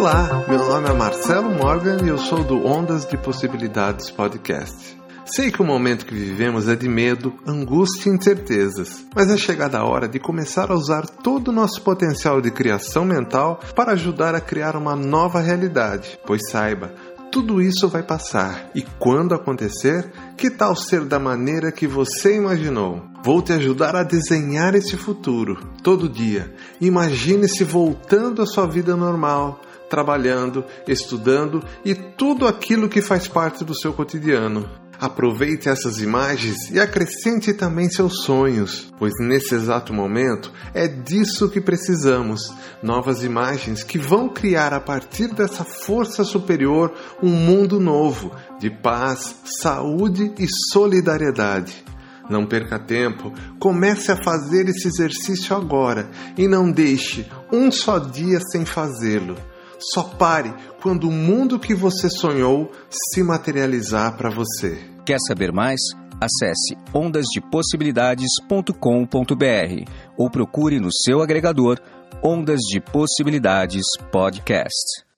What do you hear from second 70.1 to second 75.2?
ou procure no seu agregador Ondas de Possibilidades Podcast.